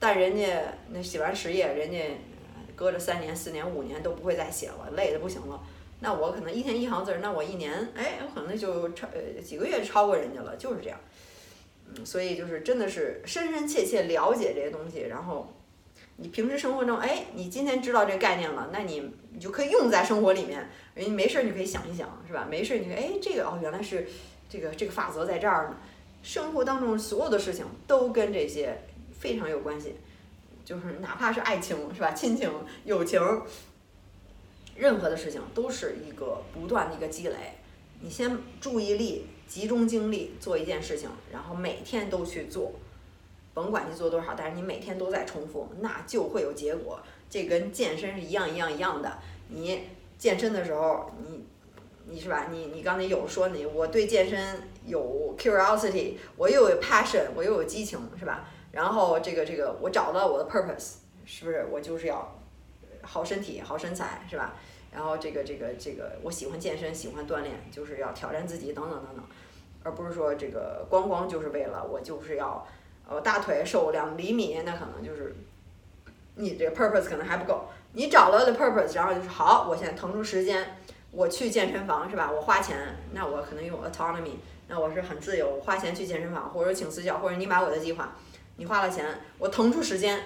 [0.00, 0.44] 但人家
[0.90, 1.98] 那写完十页，人家。
[2.74, 5.60] 搁着三年、四年、五年都不会再写了，累的不行了。
[6.00, 10.98] 那我可能一天一行字儿，那我一年，哎，我可能就超呃几个月超过人家了，就是这样。
[11.86, 15.52] 嗯，所以就是真的是深深切切了解这些东西，然后
[16.16, 20.68] 你平时生活中，哎，你今天知道这概念了，那你你就可以用在生活里面。
[20.94, 22.46] 人没事儿你可以想一想，是吧？
[22.48, 24.06] 没事儿你说，哎，这个哦，原来是
[24.48, 25.76] 这个这个法则在这儿呢。
[26.22, 28.82] 生活当中所有的事情都跟这些
[29.18, 29.94] 非常有关系。
[30.64, 32.48] 就是哪怕是爱情是吧，亲情、
[32.84, 33.20] 友情，
[34.76, 37.34] 任何的事情都是一个不断的一个积累。
[38.00, 42.72] 你先注意力集中精力做一件事情，然后每天都去做，
[43.54, 47.00] 甭管你做多少，但是你每天都在重复，那就会有结果。
[47.28, 49.18] 这跟健身是一样一样一样的。
[49.48, 49.88] 你
[50.18, 51.44] 健身的时候，你
[52.06, 52.48] 你是吧？
[52.50, 58.48] 你你刚才有说你我对健身有 curiosity，我又有 passion，我又有激情，是吧？
[58.70, 61.66] 然后这个这个，我找到我的 purpose，是不是？
[61.70, 62.40] 我就是要
[63.02, 64.54] 好身体、好身材，是吧？
[64.90, 69.24] 然后这个这个这个，我喜欢健身，喜欢锻炼，就是要挑战自己，等等等等，
[69.82, 72.66] 而不是说这个光光就是为了我就是要
[73.08, 75.34] 呃大腿瘦两厘米，那可能就是
[76.36, 77.66] 你这个 purpose 可能还不够。
[77.92, 80.78] 你找到的 purpose，然后就是好，我现在腾出时间，
[81.10, 82.30] 我去健身房，是吧？
[82.30, 82.76] 我花钱，
[83.12, 84.36] 那我可能有 autonomy，
[84.68, 88.16] 那我是很自由，花钱去健身房，或者请私教，或者你买我的计划。
[88.56, 90.22] 你花了钱，我腾出时间，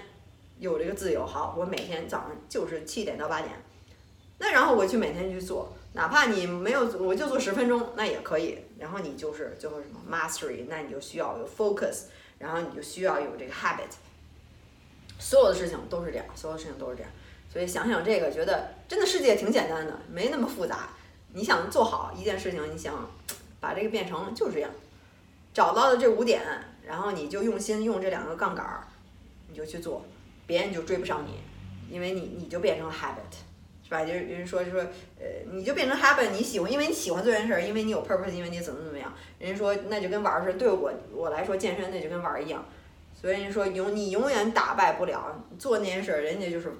[0.59, 3.53] 有这个自由，好，我每天早上就是七点到八点，
[4.39, 8.59] 那然后我去每天去做，哪怕你没有，我就做十分钟，那也可以。
[8.79, 12.05] 然后你就是最后什么 mastery，那你就需要有 focus，
[12.38, 13.90] 然后你就需要有这个 habit。
[15.18, 17.11] 所有的事情都是这样，所有的事情都是这样。
[17.53, 20.90] 所以想想这个，觉得真的世界挺简单的，没那么复杂。
[21.33, 23.11] 你想做好一件事情，你想
[23.61, 24.70] 把这个变成就是这样，
[25.55, 26.42] 找到了这五点。
[26.87, 28.87] 然后你就用心用这两个杠杆儿，
[29.49, 30.05] 你就去做，
[30.46, 31.40] 别人就追不上你，
[31.92, 33.37] 因为你你就变成了 habit，
[33.88, 34.05] 是吧？
[34.05, 34.81] 就是有人说就说，
[35.20, 39.12] 呃，你就变成 habit，你喜欢，因为你喜欢做这件事儿，因为你有 purpose，因为你怎么怎么样。
[39.38, 42.64] 人家说那就跟玩儿似的，对我我来说健身那就跟玩儿一样。
[43.14, 46.72] 所以人家说永你永远打败不了做那件事儿，人家就是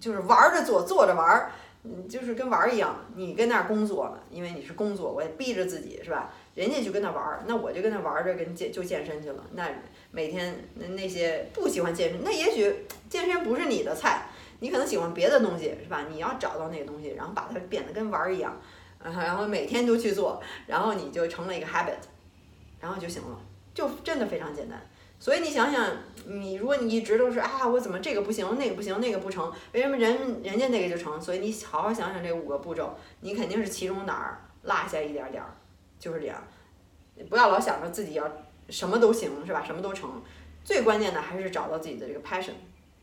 [0.00, 1.50] 就是玩着做，做着玩儿，
[1.82, 3.04] 嗯，就是跟玩儿一样。
[3.16, 6.32] 你跟那儿工作呢，因为你是工作，我也逼着自己，是吧？
[6.54, 9.44] 人家就跟那玩儿，那我就跟那玩着，跟健就健身去了。
[9.52, 9.68] 那
[10.10, 14.28] 每天那那些不喜欢健身，那也许健身不是你的菜，
[14.60, 16.06] 你可能喜欢别的东西，是吧？
[16.10, 18.58] 你要找到那个东西，然后把它变得跟玩儿一样，
[19.02, 21.96] 然后每天都去做，然后你就成了一个 habit，
[22.80, 23.38] 然后就行了，
[23.74, 24.80] 就真的非常简单。
[25.18, 25.90] 所以你想想，
[26.26, 31.20] 你如果你一直都是啊，我怎么这个不行，那个不行，那个不成，为什么人人家那个就成？
[31.20, 35.54] 所以你好好想想这五个步骤，你肯定是其中哪儿落下一点点儿。
[35.98, 36.42] 就是这样，
[37.30, 38.30] 不要老想着自己要
[38.68, 39.64] 什么都行，是吧？
[39.64, 40.22] 什么都成。
[40.62, 42.52] 最关键的还是找到自己的这个 passion。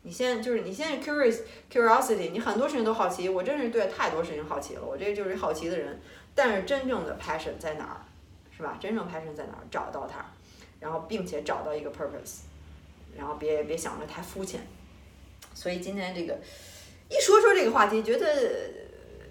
[0.03, 1.39] 你先就是你现在 curious
[1.71, 3.27] curiosity，你很多事情都好奇。
[3.27, 5.99] 我真是对太多事情好奇了，我这就是好奇的人。
[6.35, 7.97] 但是真正的 passion 在哪儿，
[8.55, 8.77] 是吧？
[8.79, 9.63] 真正 passion 在哪儿？
[9.71, 10.23] 找到它，
[10.79, 12.41] 然后并且找到一个 purpose，
[13.17, 14.61] 然后别别想着太肤浅。
[15.53, 16.39] 所以今天这个
[17.09, 18.83] 一说说这个话题，觉得。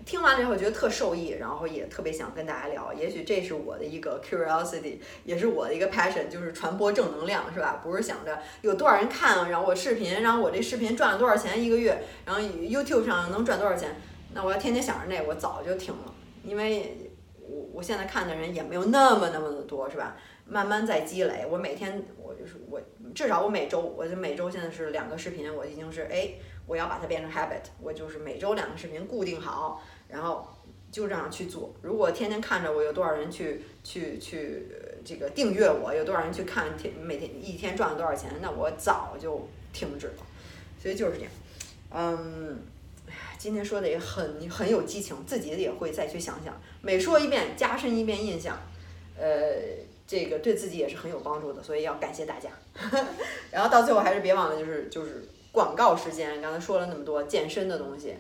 [0.05, 2.93] 听完了以后觉得特受益，然后也特别想跟大家聊。
[2.93, 7.81] 也许这是我的一个 curiosity，也是我的一个 passion，就是传播正能量，是吧？
[7.83, 13.95] 不是想着有多少人看，然后我视频，然后我这视频赚了多少钱一个月，然后 YouTube 上能赚多少钱，
[14.35, 16.15] 那我要天天想着那，我早就停了。
[16.45, 20.17] 因为我我现在看的人也没有那么那么的多，是吧？
[20.45, 21.47] 慢慢在积累。
[21.49, 22.81] 我每天我就是我
[23.15, 26.31] 至少我每周，我就每周现在是两个视频，我已经是哎，
[26.67, 29.81] 我要把它变成 habit，我就是每周两个视频固定好。
[30.13, 30.47] 然后
[30.93, 31.75] 就这样去做。
[31.81, 34.69] 如果天天看着我有多少人去去去
[35.03, 40.23] 这个订阅我，有多少人去看天每天一天赚了多少钱，那我早就停止了。
[40.79, 41.31] 所以就是这样。
[41.91, 42.59] 嗯，
[43.09, 48.59] 哎呀，今天说的也很很有激情，自己也会再去想想，每说一遍加深一遍印象。
[49.19, 49.27] 呃，
[50.07, 52.51] 这个对自己也是很有帮助的，所以要感谢大家。
[53.51, 56.43] 然后到最后还是别忘了，就是就是广告时间。
[56.43, 58.15] 刚才说了那么多健身的东西。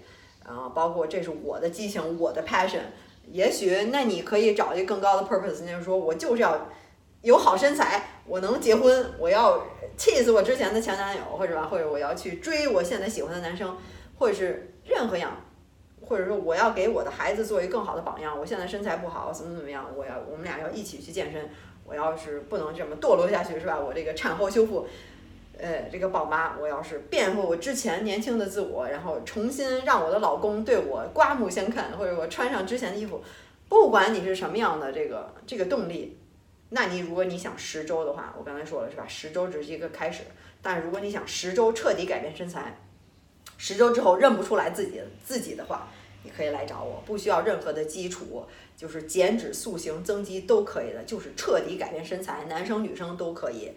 [0.44, 2.80] 啊，包括这是我的激情，我的 passion。
[3.30, 6.68] 也许那你可以找一个更高的 purpose，就是说我就是要
[7.22, 9.62] 有好身材，我能结婚，我要
[9.96, 13.76] 气死我之前的前男友，或者吧，或者我要去追我现在喜欢的男生，
[14.18, 15.36] 或者是任何样，
[16.04, 18.38] 或者说我要给我的孩子做一个更好的榜样。
[18.38, 21.48] 我现在身材不好，怎么怎么样，我要我们俩要一起去健身。
[21.84, 23.78] 我要是不能这么堕落下去，是吧？
[23.78, 24.86] 我这个产后修复，
[25.62, 33.22] 呃，这个宝妈，我要是变回我之前年轻的自我，然后重新让我的老公对我刮目相看，或者我穿上之前的衣服，
[33.68, 36.18] 不管你是什么样的这个这个动力，
[36.70, 39.06] 那你如果你想十周的话，我刚才说了是吧？
[39.06, 40.24] 十周只是一个开始，
[40.60, 42.76] 但如果你想十周彻底改变身材，
[43.56, 45.86] 十周之后认不出来自己自己的话，
[46.24, 48.44] 你可以来找我，不需要任何的基础。
[48.76, 53.70] 就是减脂塑形增肌都可以的，就是彻底改变身材，男生女生都可以。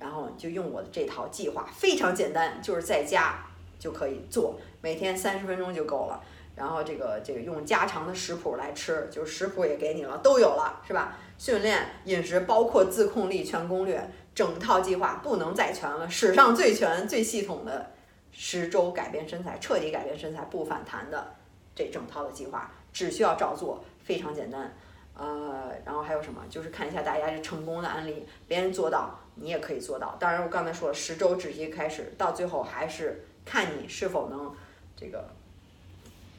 [0.00, 3.44] 然后就用我的这套计划，非常简单，就是在家
[3.78, 6.22] 就可以做，每天三十分钟就够了。
[6.54, 11.16] 然后这个这个用家常的食谱来吃，就是食谱也给你了，都有了，是吧？
[11.38, 17.92] 训练、饮食，包括自控力全攻略，整套计划不能再全了，史上最全、最系统的
[18.32, 21.34] 十周改变身材、彻底改变身材不反弹的
[21.76, 23.84] 这整套的计划，只需要照做。
[24.02, 24.74] 非常简单，
[25.18, 26.40] 呃，然后还有什么？
[26.48, 30.16] 就是看一下大家这成功的案例，别人做到，你也可以做到。
[30.20, 34.54] 当然，我刚才说了，十周只是一开始，到最后还是看你是否能
[34.96, 35.28] 这个，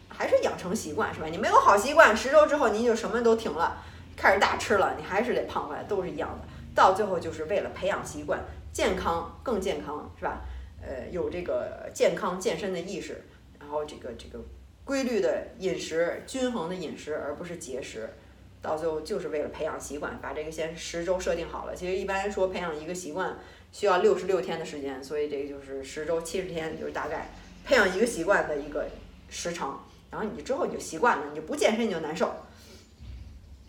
[0.08, 1.28] 还是养成习惯，是吧？
[1.28, 3.78] 你没有好习惯，十周之后你就什么都停了，
[4.16, 6.48] 开始大吃了，你还是得胖回来，都是一样的。
[6.74, 8.40] 到最后就是为了培养习惯，
[8.72, 10.40] 健康更健康，是吧？
[10.82, 13.22] 呃，有这个健康健身的意识，
[13.60, 14.40] 然后这个这个。
[14.86, 18.10] 规律的饮食，均衡的饮食，而不是节食，
[18.62, 21.76] 到最后就是为了培养习惯，把这个先十周设定好了。
[21.76, 23.38] 其实一般说，培养一个习惯
[23.72, 27.30] 需要六十六天的时间，所以这个就是十周七十天，就是大概
[27.64, 28.88] 培养一个习惯的一个
[29.30, 29.86] 时长。
[30.12, 32.32] 然后你之后你就习惯了，你就不健身你就难受。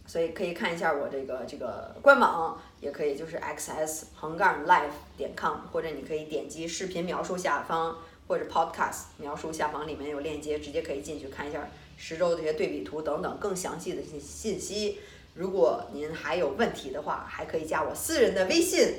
[0.07, 7.97] 所以可以看一下我这个这个官网，也可以就是 xs 横杠 life 点 com，或者你可以点击视频描述下方。
[8.29, 11.69] 或者 Podcast 描述下方里面有链接，直接可以进去看一下
[12.03, 14.99] 十周这些对比图等等更详细的信信息。
[15.35, 18.95] 如果您还有问题的话，还可以加我私人的微信。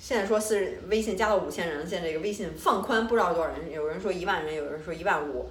[0.00, 5.48] 现在说私人微信加到五千人，现在这个微信放宽，不知道多少人，有人说一万人，有人说一万五，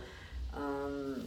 [0.53, 1.23] 嗯，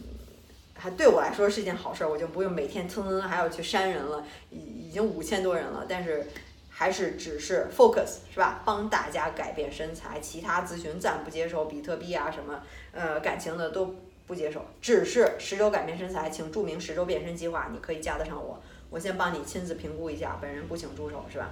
[0.75, 6.27] 还对我来说是件好事，我就不用每天蹭蹭还要去删人了，已已经五千多人了，但是。
[6.73, 8.63] 还是只是 focus 是吧？
[8.65, 12.59] 帮大家改变身材，其他咨询暂不接受，比特币啊什么，
[12.91, 13.93] 呃，感情的都
[14.31, 14.65] 不接受。
[14.81, 21.49] 只是十周改变身材，请注明十周变身计划，你可以加得上我，我先帮你亲自评估一下，本人不请助手是吧？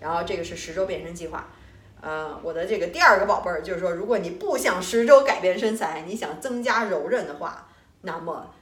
[0.00, 1.50] 然后这个是十周变身计划，
[2.00, 7.68] 呃，我的这个第二个宝贝儿就是说，如果你不想十周改变身材，你想增加柔韧的话，
[8.00, 8.54] 那么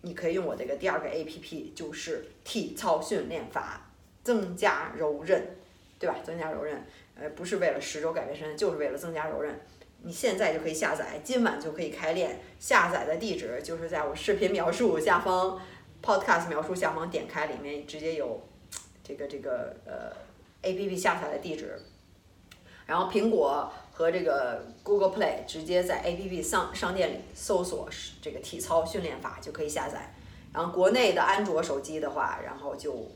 [0.00, 3.86] 你可以用我这个第二个 A P P，就是体操训练法。
[4.22, 5.56] 增加柔韧，
[5.98, 6.14] 对吧？
[6.22, 6.84] 增加柔韧，
[7.18, 9.58] 呃，不是为了十周改变身材，就是为了增加柔韧。
[10.02, 12.40] 你现在就可以下载，今晚就可以开练。
[12.58, 15.60] 下载的地址就是在我视频描述下方
[16.02, 18.40] ，Podcast 描述下方点开，里面直接有
[19.04, 20.12] 这个这个呃
[20.62, 21.80] APP 下载的地址。
[22.86, 27.88] 然后苹果和这个 Google Play 直接在 APP 商商店里搜索
[28.20, 30.14] 这个体操训练法就可以下载。
[30.52, 33.06] 然后国内的安卓手机的话，然后就。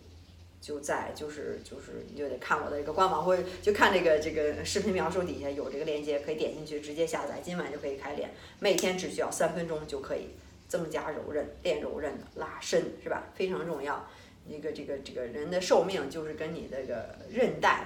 [0.64, 10.30] 就在就是就是你就得看我的一个官网，或者就看这个这个视频描述底下有这个链接，可以点进去直接下载，今晚就可以开练，每天只需要三分钟就可以
[10.66, 13.24] 增加柔韧，练柔韧的拉伸是吧？
[13.34, 14.08] 非常重要。
[14.48, 17.84] 一个这个这个人的寿命就是跟你这个韧带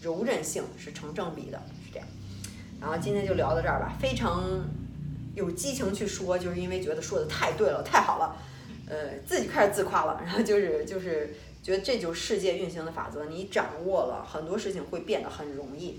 [0.00, 2.08] 柔韧性是成正比的，是这样。
[2.80, 4.66] 然后今天就聊到这儿吧，非常
[5.34, 8.34] 有激情去说，就是因为觉得说的太对了，太好了，
[8.88, 11.34] 呃，自己开始自夸了，然后就是就是。
[11.64, 15.98] 觉得这就是世界运行的法则，你掌握了很多事情会变得很容易，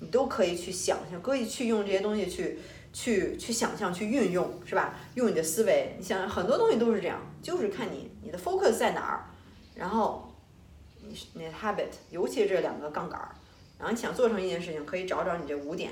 [0.00, 2.58] 你都可以去想象，可以去用这些东西去
[2.94, 4.98] 去去想象，去运用，是吧？
[5.14, 9.26] 用你的思维，你想很多东西都是这样，就是看你你的 focus 在哪儿，
[9.74, 10.32] 然后
[11.02, 13.28] 你你的 habit，尤其这两个杠杆儿，
[13.78, 15.90] 然后你想做成一件事情，可以找找你这五点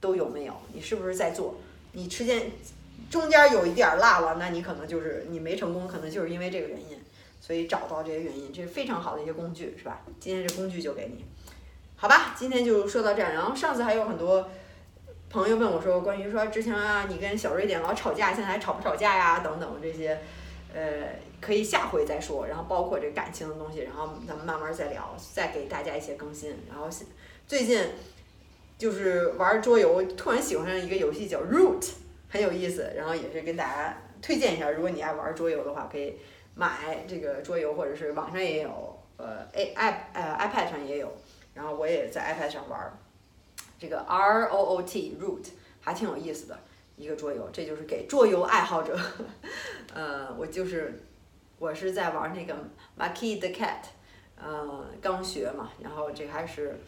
[0.00, 1.56] 都有没有，你是不是在做？
[1.90, 2.52] 你之间
[3.10, 6.96] 中间有一点落了，那你可能就是你没成功，可能就是因为这个原因。
[7.42, 10.00] 所以找到这些原因，这是非常好的一些工具，是吧？
[10.20, 11.24] 今天这工具就给你，
[11.96, 12.36] 好吧？
[12.38, 13.32] 今天就说到这儿。
[13.32, 14.48] 然后上次还有很多
[15.28, 19.40] 朋友问我说，关于说之前啊，你跟小瑞典老吵架，现在还吵不吵架呀？
[19.40, 20.16] 等等这些，
[20.72, 22.46] 呃，可以下回再说。
[22.46, 26.56] 然后包括这感情的东西，然后咱们慢慢再聊，再给大家一些更新。
[26.68, 26.88] 然后
[27.48, 27.84] 最近
[28.78, 31.88] 就是玩桌游，突然喜欢上一个游戏叫 Root，
[32.28, 32.92] 很有意思。
[32.96, 36.14] 然后也是跟大家推荐一下，如果你爱玩桌游的话，可以。
[36.54, 41.10] 买这个桌游，或者是网上也有，呃，A i 呃 iPad 上也有，
[41.54, 42.92] 然后我也在 iPad 上玩儿，
[43.78, 45.46] 这个 R O O T Root
[45.80, 46.58] 还挺有意思的，
[46.96, 48.98] 一个桌游，这就是给桌游爱好者。
[49.94, 51.02] 呃，我就是
[51.58, 52.54] 我是在玩那个
[52.98, 53.84] Maki the Cat，
[54.36, 56.78] 呃，刚学嘛，然后这还是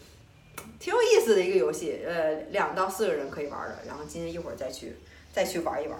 [0.79, 3.79] 挺有意思的一个游戏，呃，两到四个人可以玩的。
[3.87, 4.97] 然后今天一会儿再去
[5.33, 5.99] 再去玩一玩，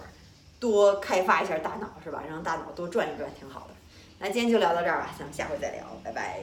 [0.59, 2.23] 多开发一下大脑是吧？
[2.27, 3.73] 让大脑多转一转挺好的。
[4.19, 6.39] 那今天就聊到这儿吧，咱们下回再聊，拜拜。